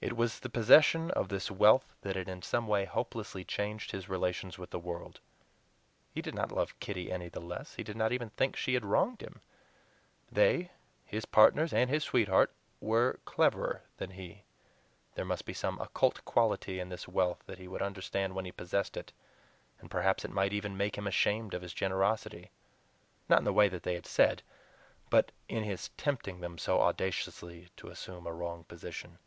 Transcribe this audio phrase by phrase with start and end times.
[0.00, 4.08] It was the possession of this wealth that had in some way hopelessly changed his
[4.08, 5.18] relations with the world.
[6.14, 8.84] He did not love Kitty any the less; he did not even think she had
[8.84, 9.40] wronged him;
[10.30, 10.70] they,
[11.04, 14.44] his partners and his sweetheart, were cleverer than he;
[15.16, 18.52] there must be some occult quality in this wealth that he would understand when he
[18.52, 19.12] possessed it,
[19.80, 22.52] and perhaps it might even make him ashamed of his generosity;
[23.28, 24.44] not in the way they had said,
[25.10, 29.18] but in his tempting them so audaciously to assume a wrong position.